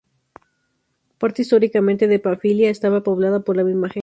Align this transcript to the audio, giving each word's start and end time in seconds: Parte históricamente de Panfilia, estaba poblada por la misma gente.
Parte 1.19 1.43
históricamente 1.43 2.07
de 2.07 2.17
Panfilia, 2.17 2.71
estaba 2.71 3.03
poblada 3.03 3.41
por 3.41 3.55
la 3.55 3.63
misma 3.63 3.87
gente. 3.89 3.99